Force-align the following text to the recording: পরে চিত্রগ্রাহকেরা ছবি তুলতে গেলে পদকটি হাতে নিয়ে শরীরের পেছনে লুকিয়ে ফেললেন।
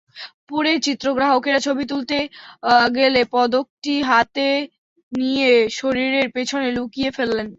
পরে 0.49 0.71
চিত্রগ্রাহকেরা 0.85 1.59
ছবি 1.67 1.83
তুলতে 1.91 2.17
গেলে 2.97 3.21
পদকটি 3.33 3.95
হাতে 4.09 4.47
নিয়ে 5.11 5.49
শরীরের 5.79 6.27
পেছনে 6.35 6.67
লুকিয়ে 6.77 7.09
ফেললেন। 7.17 7.47